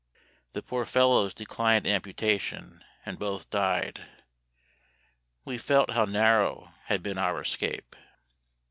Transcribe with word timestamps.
The 0.53 0.63
poor 0.63 0.83
fellows 0.85 1.31
declined 1.31 1.85
amputation, 1.85 2.83
and 3.05 3.19
both 3.19 3.51
died. 3.51 4.07
We 5.45 5.59
felt 5.59 5.91
how 5.91 6.05
narrow 6.05 6.73
had 6.85 7.03
been 7.03 7.19
our 7.19 7.39
escape. 7.39 7.95